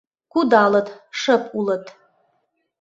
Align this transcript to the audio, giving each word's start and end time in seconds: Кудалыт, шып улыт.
Кудалыт, 0.31 0.87
шып 1.19 1.43
улыт. 1.57 1.85